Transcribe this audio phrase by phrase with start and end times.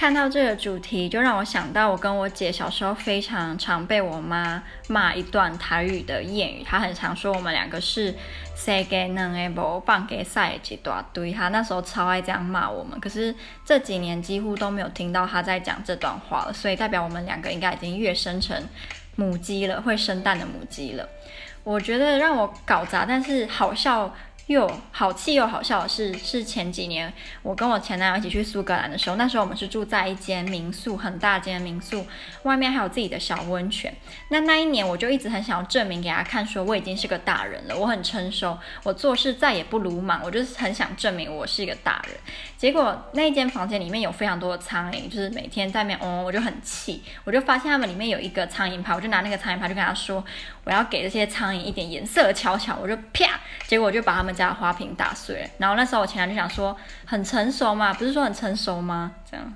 [0.00, 6.64] 看到这个主题，就让我想到我跟我姐小时候非常常被我妈骂一段台语的谚语。
[6.64, 8.14] 她很常说我们两个是
[8.56, 11.30] 生给两个无放给赛一大堆。
[11.30, 18.56] 她那时候超爱这样骂我们，可是这几年几乎都没有听到她在讲这段话了，所以代表我们两个应该已经跃升成
[19.16, 21.06] 母鸡了，会生蛋的母鸡了。
[21.62, 24.10] 我觉得让我搞砸，但是好笑。
[24.50, 32.04] 又好气又好笑的是，是前几年我跟我前男友一起去苏格兰的时候，那时候我们是住在一间民宿，很大间民宿，
[32.42, 33.94] 外面还有自己的小温泉。
[34.28, 42.16] 那那一年我就一直很想要证明给他看，说我已经是个大人了，我很成熟，我做事再也不鲁莽，我就是很想证明我是一个大人。
[42.56, 50.24] 结果那一间房间里面有非常多的苍蝇，就是每天在那边嗡，我就很气，我就发现他们里面有一个苍蝇拍，我就拿那个苍蝇拍就跟他说，
[50.64, 54.34] 我要给这些苍蝇一点颜色瞧瞧，我就啪，结果我就把他们。
[54.48, 59.12] 家花瓶打碎，然后那时候我前男友就想说，很成熟嘛，不是说很成熟吗？
[59.30, 59.52] 这样。